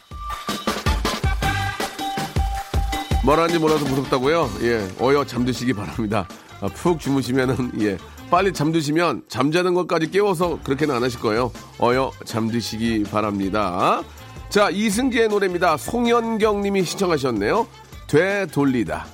뭘 3.23 3.39
하는지 3.39 3.59
몰라서 3.59 3.85
무섭다고요? 3.85 4.51
예, 4.63 4.89
어여 4.99 5.27
잠드시기 5.27 5.75
바랍니다. 5.75 6.27
아, 6.63 6.69
푹 6.69 6.99
주무시면은, 6.99 7.73
예, 7.83 7.99
빨리 8.33 8.55
잠드시면 8.55 9.25
잠자는 9.29 9.75
것까지 9.75 10.11
깨워서 10.11 10.59
그렇게는 10.65 10.95
안 10.95 11.03
하실 11.03 11.21
거예요. 11.21 11.53
어여 11.79 12.13
잠드시기 12.25 13.03
바랍니다. 13.03 14.03
자, 14.49 14.71
이승기의 14.71 15.29
노래입니다. 15.29 15.77
송현경 15.77 16.63
님이 16.63 16.83
시청하셨네요. 16.83 17.67
되돌리다. 18.09 19.05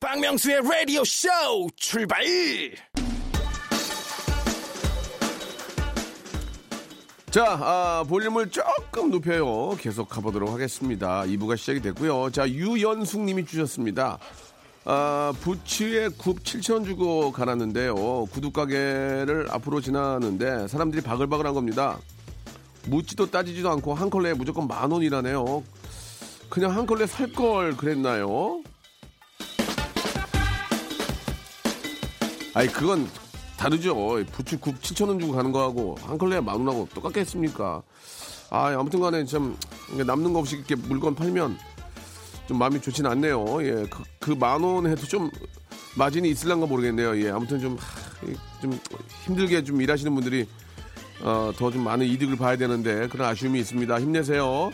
박명수의 0.00 0.60
라디오 0.62 1.04
쇼 1.04 1.28
출발! 1.76 2.24
자, 7.30 7.58
아, 7.60 8.04
볼륨을 8.08 8.50
조금 8.50 9.10
높여요. 9.10 9.76
계속 9.78 10.08
가보도록 10.08 10.50
하겠습니다. 10.50 11.22
2부가 11.22 11.58
시작이 11.58 11.82
됐고요. 11.82 12.30
자, 12.30 12.48
유연숙 12.48 13.20
님이 13.20 13.44
주셨습니다. 13.44 14.18
아, 14.86 15.34
부츠에 15.40 16.08
굽 16.16 16.42
7천 16.42 16.86
주고 16.86 17.32
갈았는데요. 17.32 18.26
구두 18.32 18.52
가게를 18.52 19.48
앞으로 19.50 19.82
지나는데 19.82 20.66
사람들이 20.68 21.02
바글바글한 21.02 21.52
겁니다. 21.52 21.98
묻지도 22.86 23.30
따지지도 23.30 23.70
않고 23.70 23.94
한 23.94 24.10
컬레에 24.10 24.34
무조건 24.34 24.66
만 24.66 24.90
원이라네요. 24.90 25.62
그냥 26.48 26.76
한 26.76 26.86
컬레 26.86 27.06
살걸 27.06 27.76
그랬나요? 27.76 28.62
아니 32.54 32.68
그건 32.68 33.06
다르죠. 33.58 33.94
굽 34.60 34.80
7천 34.80 35.08
원 35.08 35.18
주고 35.18 35.32
가는 35.32 35.52
거하고 35.52 35.96
한 36.02 36.16
컬레에 36.16 36.40
만 36.40 36.56
원하고 36.56 36.88
똑같겠습니까? 36.94 37.82
아 38.50 38.66
아무튼 38.78 39.00
간에 39.00 39.24
참 39.24 39.56
남는 39.94 40.32
거 40.32 40.38
없이 40.38 40.56
이렇게 40.56 40.74
물건 40.76 41.14
팔면 41.14 41.58
좀 42.46 42.58
마음이 42.58 42.80
좋진 42.80 43.06
않네요. 43.06 43.62
예, 43.64 43.86
그만원 44.20 44.86
해도 44.86 45.04
좀 45.06 45.30
마진이 45.96 46.30
있을란가 46.30 46.66
모르겠네요. 46.66 47.20
예, 47.22 47.30
아무튼 47.30 47.58
좀, 47.58 47.76
하, 47.76 48.26
이, 48.26 48.36
좀 48.60 48.78
힘들게 49.24 49.64
좀 49.64 49.80
일하시는 49.80 50.14
분들이 50.14 50.46
어, 51.20 51.50
더 51.56 51.70
좀 51.70 51.82
많은 51.84 52.06
이득을 52.06 52.36
봐야 52.36 52.56
되는데 52.56 53.08
그런 53.08 53.28
아쉬움이 53.28 53.58
있습니다. 53.60 54.00
힘내세요. 54.00 54.70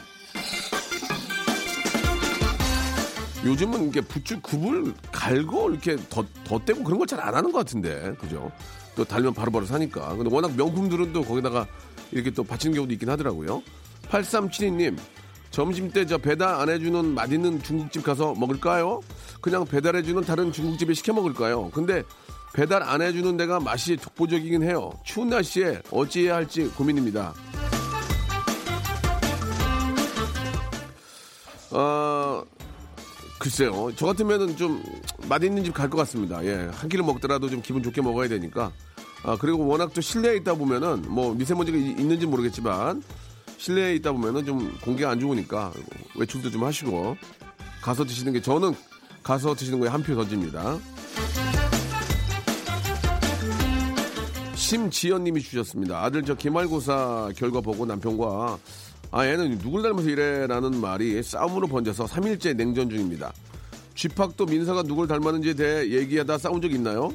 요즘은 3.45 3.83
이렇게 3.85 4.01
부츠 4.03 4.41
굽을 4.41 4.95
갈고 5.11 5.71
이렇게 5.71 5.97
덧, 6.09 6.27
덧대고 6.45 6.85
그런 6.85 6.99
걸 6.99 7.07
잘 7.07 7.21
안 7.21 7.35
하는 7.35 7.51
것 7.51 7.59
같은데, 7.59 8.15
그죠? 8.21 8.53
또 8.95 9.05
달면 9.05 9.35
바로바로 9.35 9.67
사니까. 9.67 10.15
근데 10.17 10.33
워낙 10.33 10.55
명품들은 10.57 11.13
또 11.13 11.23
거기다가 11.25 11.67
이렇게 12.13 12.31
또 12.31 12.45
받치는 12.45 12.75
경우도 12.75 12.93
있긴 12.93 13.09
하더라고요. 13.11 13.63
8372님, 14.11 14.97
점심 15.51 15.91
때 15.91 16.05
저 16.07 16.19
배달 16.19 16.55
안 16.55 16.69
해주는 16.69 17.15
맛있는 17.15 17.63
중국집 17.63 18.05
가서 18.05 18.35
먹을까요? 18.35 19.01
그냥 19.41 19.65
배달해주는 19.67 20.23
다른 20.23 20.53
중국집에 20.53 20.95
시켜 20.95 21.13
먹을까요? 21.13 21.71
근데 21.71 22.05
배달 22.53 22.83
안 22.83 23.01
해주는 23.01 23.37
데가 23.37 23.61
맛이 23.61 23.97
독보적이긴 23.97 24.63
해요. 24.63 24.93
추운 25.05 25.31
날씨에 25.31 25.81
어찌해야 25.91 26.37
할지 26.37 26.65
고민입니다. 26.77 27.33
어, 31.71 32.43
글쎄요. 33.39 33.91
저 33.97 34.07
같으면은 34.07 34.57
좀 34.57 34.83
맛있는 35.29 35.65
집 35.65 35.73
갈 35.73 35.89
것 35.89 35.97
같습니다. 35.99 36.45
예. 36.45 36.69
한 36.73 36.89
끼를 36.91 37.05
먹더라도 37.05 37.49
좀 37.49 37.63
기분 37.63 37.83
좋게 37.83 38.03
먹어야 38.03 38.29
되니까. 38.29 38.71
아, 39.25 39.37
그리고 39.41 39.67
워낙 39.67 39.93
또 39.95 40.01
실내에 40.03 40.37
있다 40.37 40.55
보면은 40.55 41.05
뭐 41.09 41.33
미세먼지가 41.35 41.79
이- 41.79 41.95
있는지 41.99 42.27
모르겠지만 42.27 43.03
실내에 43.57 43.95
있다 43.95 44.13
보면은 44.13 44.45
좀 44.45 44.77
공기가 44.83 45.11
안 45.11 45.21
좋으니까 45.21 45.73
외출도 46.17 46.51
좀 46.51 46.65
하시고 46.65 47.17
가서 47.81 48.05
드시는 48.05 48.33
게 48.33 48.43
저는 48.43 48.75
가서 49.23 49.55
드시는 49.55 49.79
거에 49.81 49.89
한 49.89 50.03
표 50.03 50.15
던집니다. 50.17 50.79
심지연님이 54.67 55.43
주셨습니다. 55.43 56.05
아들 56.05 56.23
저 56.23 56.35
기말고사 56.35 57.31
결과 57.37 57.61
보고 57.61 57.85
남편과 57.85 58.59
아 59.11 59.27
얘는 59.27 59.59
누굴 59.59 59.83
닮아서 59.83 60.09
이래라는 60.09 60.81
말이 60.81 61.21
싸움으로 61.21 61.67
번져서 61.67 62.07
3일째 62.07 62.55
냉전 62.55 62.89
중입니다. 62.89 63.33
쥐팍도 63.97 64.47
민서가 64.47 64.85
누굴 64.85 65.09
닮았는지에 65.09 65.55
대해 65.55 65.91
얘기하다 65.91 66.39
싸운 66.39 66.63
적 66.63 66.71
있나요? 66.73 67.13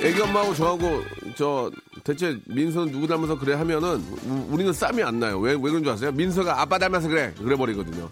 애기 0.00 0.20
엄마하고 0.20 0.54
저하고 0.54 1.02
저 1.36 1.70
대체 2.04 2.38
민서는 2.46 2.92
누구 2.92 3.06
닮아서 3.08 3.36
그래 3.36 3.54
하면은 3.54 3.96
우- 4.26 4.46
우리는 4.54 4.72
쌈이 4.72 5.02
안 5.02 5.18
나요. 5.18 5.38
왜, 5.40 5.52
왜 5.52 5.58
그런 5.58 5.82
줄 5.82 5.92
아세요? 5.92 6.12
민서가 6.12 6.60
아빠 6.60 6.78
닮아서 6.78 7.08
그래. 7.08 7.34
그래 7.36 7.56
버리거든요. 7.56 8.08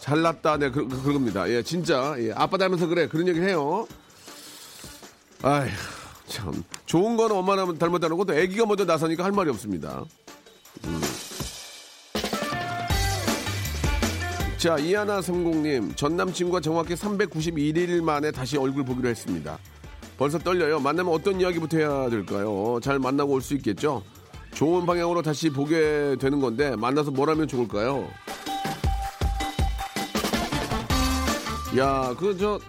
잘났다. 0.00 0.58
네, 0.58 0.70
그, 0.70 0.86
그, 0.86 1.02
그겁니다. 1.02 1.48
예, 1.50 1.62
진짜. 1.62 2.14
예, 2.18 2.32
아빠 2.34 2.56
닮아서 2.58 2.86
그래. 2.86 3.08
그런 3.08 3.26
얘기 3.28 3.40
해요. 3.40 3.86
아휴, 5.42 5.68
참. 6.26 6.62
좋은 6.86 7.16
거는 7.16 7.36
엄마 7.36 7.56
닮- 7.56 7.78
닮았다는 7.78 8.16
것도 8.16 8.34
애기가 8.34 8.66
먼저 8.66 8.84
나서니까 8.84 9.24
할 9.24 9.32
말이 9.32 9.50
없습니다. 9.50 10.04
음. 10.84 11.00
자, 14.56 14.78
이하나 14.78 15.20
성공님. 15.20 15.94
전 15.96 16.16
남친과 16.16 16.60
정확히 16.60 16.94
391일 16.94 18.00
만에 18.02 18.30
다시 18.30 18.56
얼굴 18.56 18.84
보기로 18.84 19.08
했습니다. 19.08 19.58
벌써 20.16 20.38
떨려요. 20.38 20.78
만나면 20.78 21.12
어떤 21.12 21.40
이야기부터 21.40 21.78
해야 21.78 22.08
될까요? 22.08 22.78
잘 22.80 22.98
만나고 23.00 23.32
올 23.32 23.42
수 23.42 23.54
있겠죠? 23.54 24.04
좋은 24.54 24.86
방향으로 24.86 25.22
다시 25.22 25.50
보게 25.50 26.14
되는 26.20 26.38
건데, 26.38 26.76
만나서 26.76 27.10
뭘 27.10 27.28
하면 27.30 27.48
좋을까요? 27.48 28.06
야, 31.78 32.14
그, 32.18 32.36
저, 32.38 32.60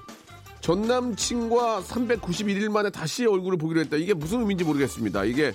전 0.63 0.83
남친과 0.83 1.81
391일 1.81 2.71
만에 2.71 2.89
다시 2.89 3.25
얼굴을 3.25 3.57
보기로 3.57 3.81
했다. 3.81 3.97
이게 3.97 4.13
무슨 4.13 4.39
의미인지 4.39 4.63
모르겠습니다. 4.63 5.25
이게 5.25 5.53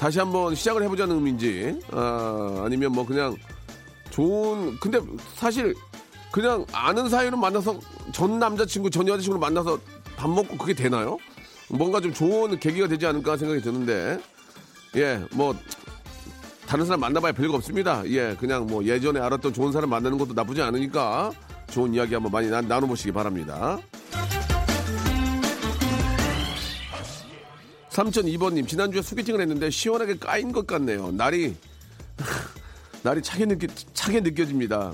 다시 0.00 0.18
한번 0.20 0.54
시작을 0.54 0.82
해보자는 0.84 1.16
의미인지, 1.16 1.78
아, 1.90 2.62
아니면 2.64 2.92
뭐 2.92 3.04
그냥 3.04 3.36
좋은, 4.08 4.78
근데 4.80 5.00
사실 5.34 5.74
그냥 6.32 6.64
아는 6.72 7.10
사이로 7.10 7.36
만나서 7.36 7.78
전 8.12 8.38
남자친구, 8.38 8.88
전 8.88 9.06
여자친구를 9.06 9.38
만나서 9.38 9.78
밥 10.16 10.30
먹고 10.30 10.56
그게 10.56 10.72
되나요? 10.72 11.18
뭔가 11.68 12.00
좀 12.00 12.14
좋은 12.14 12.58
계기가 12.58 12.88
되지 12.88 13.04
않을까 13.04 13.36
생각이 13.36 13.60
드는데, 13.60 14.18
예, 14.96 15.22
뭐, 15.34 15.54
다른 16.66 16.86
사람 16.86 17.00
만나봐야 17.00 17.32
별거 17.32 17.56
없습니다. 17.56 18.02
예, 18.06 18.34
그냥 18.40 18.66
뭐 18.66 18.82
예전에 18.82 19.20
알았던 19.20 19.52
좋은 19.52 19.72
사람 19.72 19.90
만나는 19.90 20.16
것도 20.16 20.32
나쁘지 20.32 20.62
않으니까 20.62 21.32
좋은 21.70 21.92
이야기 21.92 22.14
한번 22.14 22.32
많이 22.32 22.48
나, 22.48 22.62
나눠보시기 22.62 23.12
바랍니다. 23.12 23.78
3002번님, 27.90 28.68
지난주에 28.68 29.02
소개팅을 29.02 29.40
했는데 29.40 29.70
시원하게 29.70 30.18
까인 30.18 30.52
것 30.52 30.66
같네요. 30.66 31.10
날이, 31.12 31.56
날이 33.02 33.22
차게, 33.22 33.46
느껴, 33.46 33.66
차게 33.92 34.20
느껴집니다. 34.20 34.92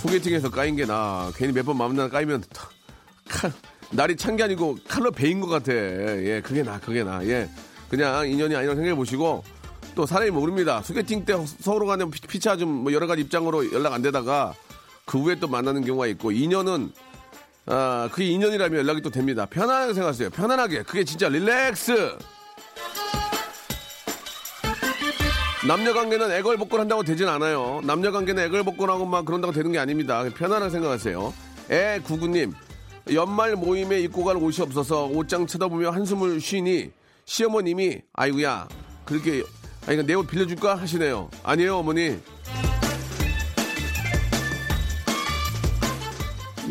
소개팅에서 0.00 0.50
까인 0.50 0.76
게 0.76 0.84
나. 0.86 1.30
괜히 1.36 1.52
몇번 1.52 1.76
만나 1.76 2.08
까이면 2.08 2.42
칼, 3.28 3.52
날이 3.90 4.16
찬 4.16 4.36
게 4.36 4.44
아니고 4.44 4.78
칼로 4.88 5.10
베인 5.10 5.40
것 5.40 5.46
같아. 5.48 5.72
예, 5.72 6.40
그게 6.42 6.62
나, 6.62 6.80
그게 6.80 7.04
나. 7.04 7.24
예. 7.26 7.48
그냥 7.88 8.26
인연이 8.28 8.56
아니라고 8.56 8.76
생각해 8.76 8.94
보시고 8.96 9.44
또 9.94 10.06
사람이 10.06 10.30
모릅니다. 10.30 10.80
소개팅 10.82 11.24
때 11.24 11.34
서로 11.60 11.86
간에 11.86 12.04
피- 12.10 12.20
피차 12.26 12.56
좀 12.56 12.82
뭐 12.82 12.92
여러 12.92 13.06
가지 13.06 13.20
입장으로 13.22 13.70
연락 13.72 13.92
안 13.92 14.00
되다가 14.00 14.54
그 15.04 15.18
후에 15.18 15.34
또 15.36 15.48
만나는 15.48 15.84
경우가 15.84 16.06
있고 16.08 16.32
인연은 16.32 16.92
아, 17.66 18.08
그게 18.10 18.26
인연이라면 18.26 18.78
연락이 18.80 19.00
또 19.02 19.10
됩니다. 19.10 19.46
편안하게 19.46 19.94
생각하세요. 19.94 20.30
편안하게. 20.30 20.82
그게 20.82 21.04
진짜 21.04 21.28
릴렉스. 21.28 22.18
남녀 25.68 25.92
관계는 25.94 26.32
애걸복걸 26.32 26.80
한다고 26.80 27.04
되진 27.04 27.28
않아요. 27.28 27.80
남녀 27.84 28.10
관계는 28.10 28.42
애걸복걸하고 28.44 29.06
막 29.06 29.24
그런다고 29.24 29.52
되는 29.52 29.70
게 29.70 29.78
아닙니다. 29.78 30.24
편안하게 30.34 30.70
생각하세요. 30.70 31.32
애 31.70 32.00
구구님 32.02 32.52
연말 33.12 33.54
모임에 33.54 34.00
입고 34.00 34.24
갈 34.24 34.36
옷이 34.36 34.56
없어서 34.60 35.06
옷장 35.06 35.46
쳐다보며 35.46 35.90
한숨을 35.90 36.40
쉬니 36.40 36.90
시어머님이 37.24 38.00
아이고야 38.12 38.68
그렇게 39.04 39.44
아니 39.86 40.02
내 40.04 40.14
옷 40.14 40.26
빌려줄까 40.26 40.74
하시네요. 40.74 41.30
아니에요 41.44 41.78
어머니. 41.78 42.18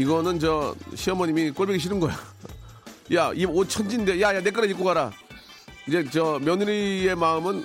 이거는 0.02 0.40
저 0.40 0.76
시어머님이 0.96 1.52
꼴보기 1.52 1.78
싫은 1.78 2.00
거야. 2.00 2.18
야 3.14 3.32
이 3.36 3.46
옷 3.46 3.70
천진데 3.70 4.20
야 4.22 4.34
야 4.34 4.42
내 4.42 4.50
거를 4.50 4.70
입고 4.72 4.84
가라. 4.84 5.12
이제 5.88 6.04
저 6.12 6.40
며느리의 6.42 7.16
마음은 7.16 7.64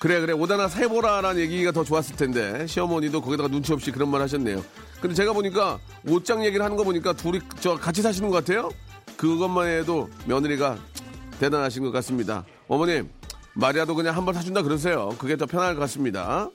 그래 0.00 0.18
그래 0.20 0.32
옷 0.32 0.50
하나 0.50 0.66
사보라라는 0.66 1.40
얘기가 1.42 1.70
더 1.70 1.84
좋았을 1.84 2.16
텐데 2.16 2.66
시어머니도 2.66 3.20
거기다가 3.20 3.48
눈치 3.48 3.72
없이 3.72 3.92
그런 3.92 4.08
말 4.10 4.20
하셨네요. 4.22 4.64
근데 5.00 5.14
제가 5.14 5.32
보니까 5.32 5.78
옷장 6.08 6.44
얘기를 6.44 6.64
하는 6.64 6.76
거 6.76 6.82
보니까 6.82 7.12
둘이 7.12 7.38
저 7.60 7.76
같이 7.76 8.02
사시는 8.02 8.28
것 8.30 8.44
같아요. 8.44 8.68
그것만 9.16 9.68
해도 9.68 10.10
며느리가 10.26 10.76
대단하신 11.38 11.84
것 11.84 11.92
같습니다. 11.92 12.44
어머님 12.66 13.08
말이라도 13.54 13.94
그냥 13.94 14.16
한번 14.16 14.34
사준다 14.34 14.62
그러세요. 14.62 15.14
그게 15.18 15.36
더 15.36 15.46
편할 15.46 15.74
것 15.74 15.80
같습니다. 15.82 16.48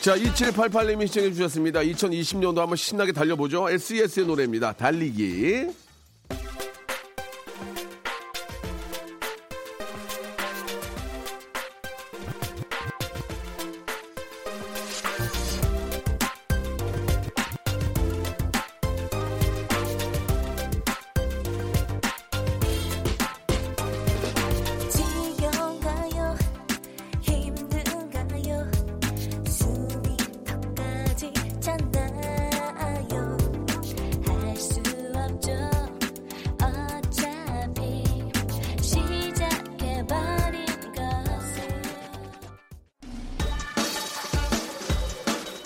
자, 0.00 0.16
2788님이 0.16 1.06
시청해 1.08 1.30
주셨습니다. 1.32 1.80
2020년도 1.80 2.56
한번 2.56 2.74
신나게 2.76 3.12
달려보죠. 3.12 3.68
SES의 3.68 4.26
노래입니다. 4.26 4.72
달리기. 4.72 5.68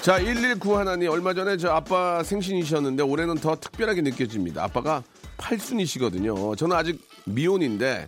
자, 0.04 0.18
119 0.18 0.76
하나님 0.76 1.08
얼마 1.08 1.32
전에 1.32 1.56
저 1.56 1.70
아빠 1.70 2.22
생신이셨는데 2.22 3.02
올해는 3.02 3.36
더 3.36 3.56
특별하게 3.56 4.02
느껴집니다. 4.02 4.62
아빠가 4.62 5.02
팔순이시거든요. 5.38 6.56
저는 6.56 6.76
아직 6.76 7.00
미혼인데 7.24 8.06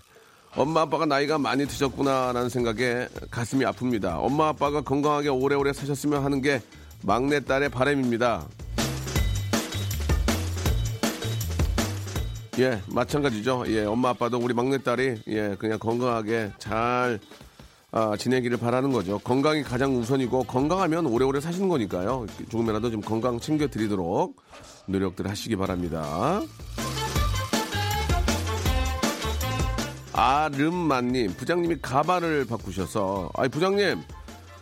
엄마 0.56 0.82
아빠가 0.82 1.06
나이가 1.06 1.38
많이 1.38 1.66
드셨구나라는 1.66 2.50
생각에 2.50 3.08
가슴이 3.30 3.64
아픕니다. 3.64 4.18
엄마 4.18 4.48
아빠가 4.48 4.82
건강하게 4.82 5.30
오래오래 5.30 5.72
사셨으면 5.72 6.22
하는 6.22 6.42
게 6.42 6.60
막내 7.00 7.40
딸의 7.40 7.70
바람입니다. 7.70 8.46
예, 12.58 12.82
마찬가지죠. 12.88 13.64
예, 13.68 13.86
엄마 13.86 14.10
아빠도 14.10 14.36
우리 14.36 14.52
막내 14.52 14.76
딸이 14.76 15.22
예, 15.28 15.56
그냥 15.58 15.78
건강하게 15.78 16.52
잘 16.58 17.20
아, 17.92 18.16
지내기를 18.16 18.58
바라는 18.58 18.92
거죠. 18.92 19.18
건강이 19.20 19.62
가장 19.62 19.96
우선이고 19.96 20.44
건강하면 20.44 21.06
오래오래 21.06 21.40
사시는 21.40 21.68
거니까요. 21.68 22.26
조금이라도 22.50 22.90
좀 22.90 23.00
건강 23.00 23.38
챙겨드리도록 23.38 24.36
노력들 24.86 25.28
하시기 25.28 25.56
바랍니다. 25.56 26.40
아름만님, 30.12 31.34
부장님이 31.34 31.76
가발을 31.82 32.46
바꾸셔서, 32.46 33.30
아이, 33.34 33.48
부장님, 33.48 34.00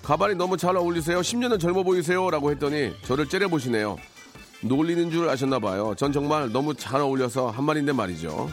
가발이 0.03 0.35
너무 0.35 0.57
잘 0.57 0.77
어울리세요. 0.77 1.21
10년은 1.21 1.61
젊어 1.61 1.83
보이세요. 1.83 2.29
라고 2.29 2.51
했더니 2.51 2.93
저를 3.05 3.29
째려보시네요. 3.29 3.97
놀리는 4.63 5.11
줄 5.11 5.29
아셨나봐요. 5.29 5.95
전 5.97 6.13
정말 6.13 6.51
너무 6.51 6.75
잘 6.75 7.01
어울려서 7.01 7.51
한 7.51 7.65
말인데 7.65 7.93
말이죠. 7.93 8.49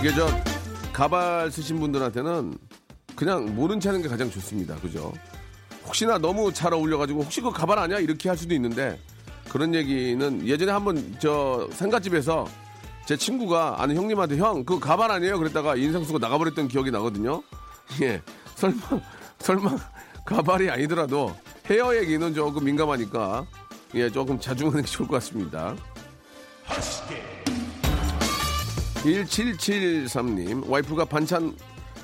이게 0.00 0.12
저, 0.14 0.26
가발 0.94 1.50
쓰신 1.50 1.80
분들한테는 1.80 2.56
그냥 3.16 3.54
모른 3.56 3.80
체 3.80 3.88
하는 3.88 4.00
게 4.00 4.08
가장 4.08 4.30
좋습니다. 4.30 4.76
그죠? 4.76 5.12
혹시나 5.84 6.18
너무 6.18 6.52
잘 6.52 6.72
어울려가지고 6.72 7.22
혹시 7.22 7.40
그 7.40 7.50
가발 7.50 7.78
아니야? 7.80 7.98
이렇게 7.98 8.28
할 8.28 8.38
수도 8.38 8.54
있는데 8.54 8.98
그런 9.48 9.74
얘기는 9.74 10.46
예전에 10.46 10.70
한번 10.70 11.16
저 11.18 11.68
상가집에서 11.72 12.46
제 13.06 13.16
친구가 13.16 13.82
아는 13.82 13.96
형님한테 13.96 14.36
형 14.36 14.64
그 14.64 14.78
가발 14.78 15.10
아니에요? 15.10 15.36
그랬다가 15.38 15.74
인상 15.74 16.04
쓰고 16.04 16.18
나가버렸던 16.20 16.68
기억이 16.68 16.92
나거든요. 16.92 17.42
예, 18.00 18.22
설마 18.54 18.80
설마 19.40 19.76
가발이 20.24 20.70
아니더라도 20.70 21.34
헤어 21.66 21.94
얘기는 21.96 22.32
조금 22.34 22.64
민감하니까 22.64 23.44
예 23.96 24.08
조금 24.10 24.38
자중하는 24.38 24.82
게 24.82 24.86
좋을 24.88 25.08
것 25.08 25.14
같습니다. 25.16 25.74
1773님 29.04 30.68
와이프가 30.68 31.04
반찬 31.04 31.54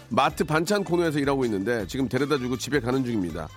마트 0.09 0.45
반찬 0.45 0.85
코너에서 0.85 1.19
일하고 1.19 1.45
있는데 1.47 1.87
지금 1.87 2.09
데려다 2.09 2.37
주고 2.39 2.57
집에 2.57 2.81
가는 2.81 3.05
중입니다. 3.05 3.49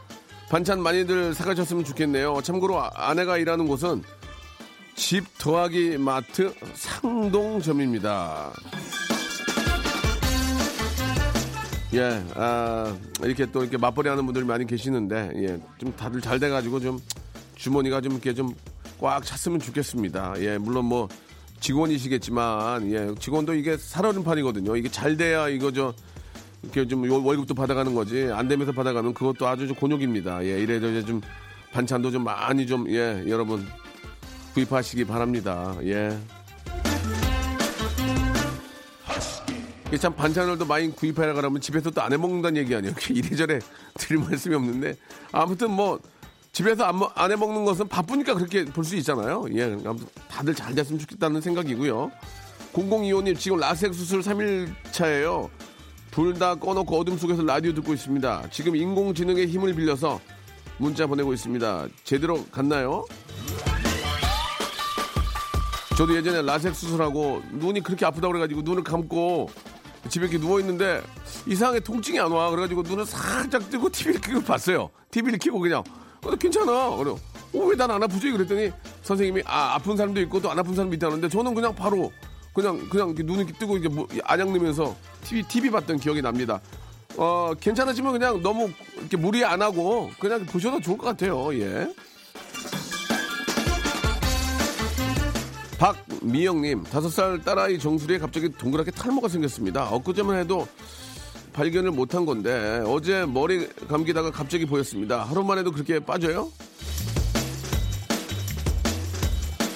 반찬 0.50 0.82
많이들 0.82 1.34
사가셨으면 1.34 1.84
좋겠네요. 1.84 2.42
참고로 2.44 2.80
아- 2.80 2.92
아내가 2.94 3.38
일하는 3.38 3.68
곳은 3.68 4.04
집 4.96 5.26
더하기 5.40 5.98
마트 5.98 6.54
상동점입니다. 6.76 8.54
예, 11.96 12.24
아, 12.36 12.96
이렇게 13.24 13.46
또 13.52 13.62
이렇게 13.62 13.78
맞벌이 13.78 14.10
하는 14.10 14.26
분들 14.26 14.46
많이 14.46 14.66
계시는데, 14.66 15.32
예, 15.36 15.60
좀 15.80 15.96
다들 15.96 16.22
잘 16.22 16.40
돼가지고 16.40 16.80
좀 16.80 17.00
주머니가 17.56 18.02
좀 18.02 18.14
이렇게 18.14 18.34
좀 18.34 18.54
꽉 19.02 19.26
찼으면 19.26 19.60
좋겠습니다. 19.60 20.36
예, 20.38 20.58
물론 20.58 20.86
뭐 20.86 21.10
직원이시겠지만, 21.64 22.92
예, 22.92 23.16
직원도 23.20 23.54
이게 23.54 23.78
살얼음판이거든요. 23.78 24.76
이게 24.76 24.90
잘 24.90 25.16
돼야 25.16 25.48
이거 25.48 25.72
저, 25.72 25.94
이렇게 26.62 26.86
좀 26.88 27.06
요- 27.08 27.24
월급도 27.24 27.54
받아가는 27.56 27.96
거지, 27.96 28.30
안 28.32 28.50
되면서 28.50 28.74
받아가면 28.74 29.14
그것도 29.14 29.48
아주 29.48 29.66
좀 29.68 29.76
곤욕입니다. 29.78 30.44
예, 30.46 30.60
이래저래 30.62 31.04
좀 31.06 31.22
반찬도 31.72 32.12
좀 32.12 32.26
많이 32.26 32.68
좀, 32.68 32.90
예, 32.90 33.24
여러분 33.28 33.66
구입하시기 34.54 35.06
바랍니다. 35.06 35.74
예. 35.84 36.18
참 40.00 40.14
반찬을 40.16 40.58
또 40.58 40.66
많이 40.66 40.90
구입하려 40.94 41.34
가면 41.36 41.62
집에서 41.62 41.92
또 41.92 42.02
안 42.02 42.12
해먹는다는 42.12 42.58
얘기 42.62 42.76
아니에요. 42.76 42.94
이래저래 43.12 43.60
드릴 43.94 44.20
말씀이 44.24 44.54
없는데 44.56 44.96
아무튼 45.32 45.70
뭐 45.72 46.00
집에서 46.54 46.84
안, 46.86 47.00
먹- 47.00 47.12
안 47.20 47.32
해먹는 47.32 47.66
것은 47.66 47.88
바쁘니까 47.88 48.36
그렇게 48.36 48.64
볼 48.66 48.86
수 48.86 48.96
있잖아요. 48.98 49.44
예, 49.56 49.64
아무튼 49.86 50.06
다들 50.30 50.54
잘 50.54 50.74
됐으면 50.76 51.00
좋겠다는 51.00 51.42
생각이고요. 51.42 52.12
0025님 52.74 53.38
지금 53.40 53.58
라섹 53.60 53.94
수술 53.94 54.22
3일 54.22 54.72
차예요. 54.92 55.50
불 56.12 56.36
다 56.38 56.54
꺼놓고 56.54 57.00
어둠 57.00 57.18
속에서 57.18 57.42
라디오 57.44 57.74
듣고 57.74 57.92
있습니다. 57.94 58.44
지금 58.52 58.76
인공지능의 58.76 59.48
힘을 59.48 59.74
빌려서 59.74 60.20
문자 60.78 61.08
보내고 61.08 61.34
있습니다. 61.34 61.88
제대로 62.04 62.46
갔나요? 62.52 63.04
저도 65.98 66.16
예전에 66.16 66.44
라섹 66.44 66.76
수술하고 66.76 67.42
눈이 67.54 67.82
그렇게 67.82 68.06
아프다고 68.06 68.32
그래가지고 68.32 68.62
눈을 68.62 68.84
감고 68.84 69.50
집에 70.10 70.26
이렇게 70.28 70.38
누워있는데 70.38 71.02
이상하게 71.48 71.80
통증이 71.80 72.20
안 72.20 72.32
와. 72.32 72.52
그래가지고 72.52 72.84
눈을 72.84 73.08
살짝 73.08 73.72
뜨고 73.72 73.90
TV를 73.94 74.22
켜고 74.22 74.42
봤어요. 74.42 74.92
TV를 75.10 75.40
켜고 75.40 75.60
그냥. 75.60 75.84
어, 76.24 76.36
괜찮아. 76.36 76.96
그래. 76.98 77.12
어, 77.12 77.60
왜난 77.66 77.92
안 77.92 78.02
아프지? 78.02 78.32
그랬더니 78.32 78.72
선생님이 79.04 79.44
아, 79.46 79.76
아픈 79.76 79.96
사람도 79.98 80.20
있고 80.22 80.42
또 80.42 80.50
안 80.50 80.58
아픈 80.60 80.74
사람도 80.74 80.96
있다는데 80.96 81.30
저는 81.30 81.54
그냥 81.54 81.76
바로 81.76 82.12
그냥 82.54 82.88
그냥 82.90 83.14
눈을 83.18 83.46
뜨고 83.60 83.78
이게 83.78 83.88
뭐 83.90 84.08
안약 84.24 84.50
넣으면서 84.52 84.96
TV, 85.24 85.44
TV 85.44 85.70
봤던 85.70 85.98
기억이 86.00 86.22
납니다. 86.22 86.62
어, 87.16 87.52
괜찮으시면 87.60 88.14
그냥 88.14 88.42
너무 88.42 88.70
이렇게 88.98 89.18
무리 89.18 89.44
안 89.46 89.62
하고 89.62 90.10
그냥 90.20 90.46
보셔도 90.46 90.80
좋을 90.80 90.98
것 90.98 91.06
같아요. 91.08 91.54
예. 91.60 91.88
박미영님, 95.78 96.84
다섯 96.84 97.10
살 97.10 97.42
딸아이 97.42 97.78
정수리에 97.78 98.18
갑자기 98.18 98.50
동그랗게 98.50 98.92
탈모가 98.92 99.28
생겼습니다. 99.28 99.90
엊그제만 99.90 100.40
해도 100.40 100.68
발견을 101.54 101.92
못한 101.92 102.26
건데 102.26 102.84
어제 102.88 103.26
머리 103.26 103.68
감기다가 103.88 104.32
갑자기 104.32 104.66
보였습니다. 104.66 105.24
하루만 105.24 105.58
해도 105.60 105.72
그렇게 105.72 106.00
빠져요? 106.00 106.52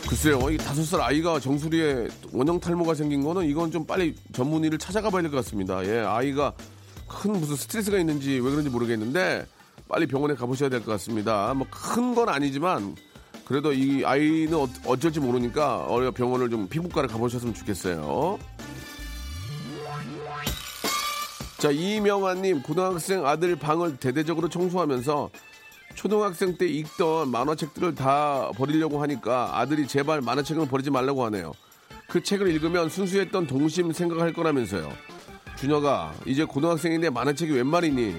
글쎄요, 0.09 0.49
이 0.49 0.57
다섯 0.57 0.83
살 0.83 1.01
아이가 1.01 1.39
정수리에 1.39 2.07
원형 2.31 2.59
탈모가 2.59 2.95
생긴 2.95 3.23
거는 3.23 3.45
이건 3.45 3.71
좀 3.71 3.85
빨리 3.85 4.15
전문의를 4.33 4.77
찾아가 4.79 5.09
봐야 5.09 5.21
될 5.21 5.29
것 5.31 5.37
같습니다. 5.37 5.85
예, 5.85 5.99
아이가 5.99 6.53
큰 7.07 7.33
무슨 7.33 7.55
스트레스가 7.55 7.97
있는지 7.99 8.31
왜 8.39 8.49
그런지 8.49 8.69
모르겠는데 8.69 9.45
빨리 9.89 10.07
병원에 10.07 10.33
가보셔야 10.33 10.69
될 10.69 10.79
것 10.83 10.91
같습니다. 10.93 11.53
뭐 11.53 11.67
큰 11.69 12.15
건 12.15 12.29
아니지만 12.29 12.95
그래도 13.45 13.71
이 13.73 14.03
아이는 14.03 14.53
어- 14.55 14.67
어쩔지 14.85 15.19
모르니까 15.19 15.85
어려 15.87 16.11
병원을 16.11 16.49
좀 16.49 16.67
피부과를 16.67 17.07
가보셨으면 17.09 17.53
좋겠어요. 17.53 18.39
자 21.57 21.71
이명아님 21.71 22.61
고등학생 22.61 23.25
아들 23.25 23.55
방을 23.55 23.97
대대적으로 23.97 24.47
청소하면서 24.47 25.29
초등학생 25.95 26.55
때 26.55 26.67
읽던 26.67 27.31
만화책들을 27.31 27.95
다 27.95 28.51
버리려고 28.55 29.01
하니까 29.01 29.59
아들이 29.59 29.87
제발 29.87 30.21
만화책을 30.21 30.67
버리지 30.67 30.91
말라고 30.91 31.25
하네요. 31.25 31.53
그 32.07 32.21
책을 32.21 32.47
읽으면 32.49 32.89
순수했던 32.89 33.47
동심 33.47 33.91
생각할 33.91 34.33
거라면서요. 34.33 34.91
준혁아 35.57 36.13
이제 36.27 36.45
고등학생인데 36.45 37.09
만화책이 37.09 37.51
웬 37.53 37.65
말이니? 37.65 38.15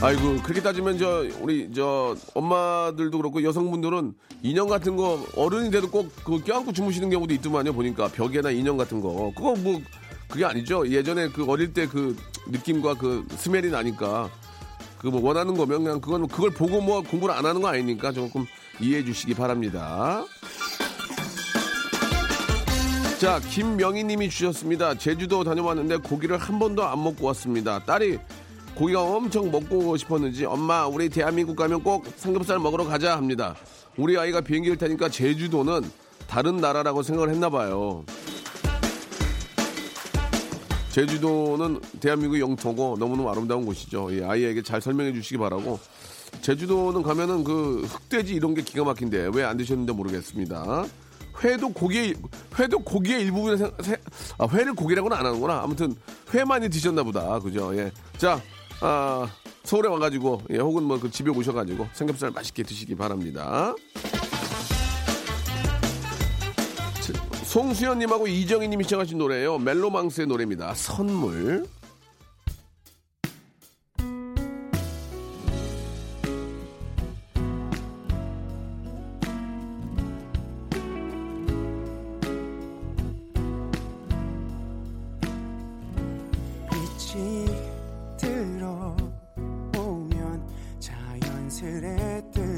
아이고 0.00 0.42
그렇게 0.42 0.60
따지면 0.60 0.98
저 0.98 1.26
우리 1.40 1.72
저 1.74 2.14
엄마들도 2.34 3.16
그렇고 3.16 3.42
여성분들은 3.42 4.14
인형 4.42 4.68
같은 4.68 4.94
거 4.96 5.26
어른이 5.34 5.70
돼도 5.70 5.90
꼭 5.90 6.12
그 6.22 6.44
껴안고 6.44 6.72
주무시는 6.72 7.10
경우도 7.10 7.34
있더만요 7.34 7.72
보니까 7.72 8.06
벽에나 8.08 8.50
인형 8.50 8.76
같은 8.76 9.00
거 9.00 9.32
그거 9.34 9.56
뭐 9.56 9.80
그게 10.28 10.44
아니죠 10.44 10.86
예전에 10.88 11.28
그 11.28 11.44
어릴 11.50 11.72
때 11.72 11.86
그 11.86 12.16
느낌과 12.48 12.94
그 12.94 13.26
스멜이 13.36 13.70
나니까 13.70 14.30
그 14.98 15.08
뭐 15.08 15.20
원하는 15.22 15.56
거면 15.56 15.84
그냥 15.84 16.00
그건 16.00 16.26
그걸 16.26 16.50
보고 16.50 16.80
뭐 16.80 17.00
공부를 17.02 17.34
안 17.34 17.46
하는 17.46 17.60
거 17.62 17.68
아니니까 17.68 18.10
조금 18.12 18.44
이해해 18.80 19.04
주시기 19.04 19.34
바랍니다. 19.34 20.24
자, 23.20 23.40
김명희 23.40 24.04
님이 24.04 24.28
주셨습니다. 24.30 24.94
제주도 24.96 25.42
다녀왔는데 25.44 25.98
고기를 25.98 26.36
한 26.38 26.58
번도 26.58 26.84
안 26.84 27.02
먹고 27.02 27.26
왔습니다. 27.28 27.78
딸이 27.84 28.18
고기가 28.74 29.02
엄청 29.02 29.50
먹고 29.50 29.96
싶었는지 29.96 30.44
엄마 30.44 30.86
우리 30.86 31.08
대한민국 31.08 31.56
가면 31.56 31.82
꼭 31.82 32.04
삼겹살 32.16 32.58
먹으러 32.60 32.84
가자 32.84 33.16
합니다. 33.16 33.54
우리 33.96 34.16
아이가 34.16 34.40
비행기를 34.40 34.76
타니까 34.78 35.08
제주도는 35.08 35.82
다른 36.28 36.56
나라라고 36.58 37.02
생각을 37.02 37.30
했나 37.30 37.50
봐요. 37.50 38.04
제주도는 40.98 41.78
대한민국 42.00 42.40
영토고 42.40 42.96
너무너무 42.98 43.30
아름다운 43.30 43.64
곳이죠. 43.64 44.08
예, 44.16 44.24
아이에게 44.24 44.62
잘 44.64 44.80
설명해 44.80 45.12
주시기 45.12 45.38
바라고. 45.38 45.78
제주도는 46.40 47.04
가면은 47.04 47.44
그 47.44 47.82
흑돼지 47.88 48.34
이런 48.34 48.52
게 48.52 48.62
기가 48.62 48.82
막힌데 48.82 49.30
왜 49.32 49.44
안 49.44 49.56
드셨는지 49.56 49.92
모르겠습니다. 49.92 50.84
회도 51.44 51.68
고기의 51.68 52.14
회도 52.58 52.80
고기의 52.80 53.22
일부분에 53.22 53.70
아, 54.38 54.48
회를 54.48 54.74
고기라고는 54.74 55.16
안 55.16 55.24
하는구나. 55.24 55.60
아무튼 55.62 55.94
회 56.34 56.44
많이 56.44 56.68
드셨나 56.68 57.04
보다. 57.04 57.38
그죠? 57.38 57.72
예. 57.78 57.92
자, 58.16 58.40
아, 58.80 59.28
서울에 59.62 59.88
와가지고, 59.88 60.42
예, 60.50 60.58
혹은 60.58 60.82
뭐 60.82 60.98
그 60.98 61.08
집에 61.12 61.30
오셔가지고 61.30 61.86
삼겹살 61.92 62.32
맛있게 62.32 62.64
드시기 62.64 62.96
바랍니다. 62.96 63.72
송수연님하고 67.58 68.28
이정희님이 68.28 68.84
시청하신 68.84 69.18
노래예요. 69.18 69.58
멜로망스의 69.58 70.28
노래입니다. 70.28 70.74
선물. 70.74 71.66
들어오면 88.18 88.86
자연스레 90.78 92.22
뜨 92.32 92.57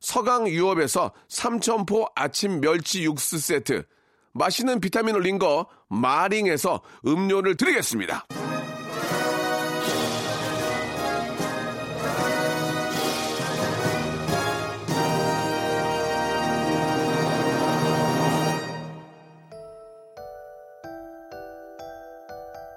서강 0.00 0.48
유업에서 0.48 1.12
삼천포 1.28 2.06
아침 2.14 2.60
멸치 2.60 3.04
육수 3.04 3.38
세트, 3.38 3.84
맛있는 4.32 4.80
비타민을 4.80 5.20
린거 5.20 5.66
마링에서 5.88 6.82
음료를 7.06 7.56
드리겠습니다. 7.56 8.26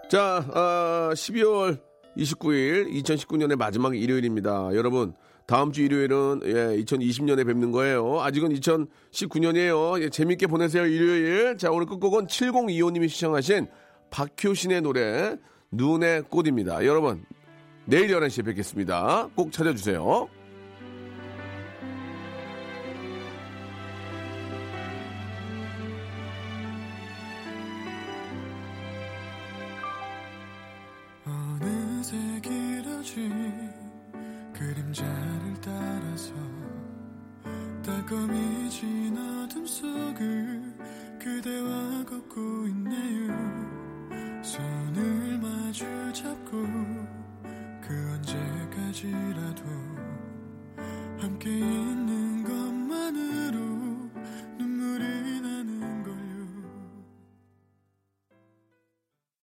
자, 0.09 0.45
아, 0.53 1.11
12월 1.13 1.90
29일 2.21 2.91
2019년의 3.03 3.55
마지막 3.55 3.95
일요일입니다. 3.95 4.69
여러분, 4.73 5.13
다음 5.45 5.71
주 5.71 5.81
일요일은 5.81 6.41
예, 6.45 6.53
2020년에 6.83 7.45
뵙는 7.45 7.71
거예요. 7.71 8.21
아직은 8.21 8.53
2019년이에요. 8.53 10.01
예, 10.01 10.09
재밌게 10.09 10.47
보내세요, 10.47 10.85
일요일. 10.85 11.57
자, 11.57 11.71
오늘 11.71 11.85
끝곡은 11.85 12.27
7025님이 12.27 13.09
시청하신 13.09 13.67
박효신의 14.11 14.81
노래 14.81 15.35
눈의 15.71 16.23
꽃입니다. 16.23 16.85
여러분, 16.85 17.25
내일 17.85 18.07
11시에 18.07 18.45
뵙겠습니다. 18.45 19.29
꼭 19.35 19.51
찾아주세요. 19.51 20.40